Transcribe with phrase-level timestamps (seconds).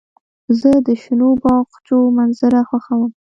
[0.59, 3.11] زه د شنو باغچو منظر خوښوم.